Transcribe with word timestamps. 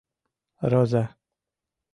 —Роза... 0.71 1.03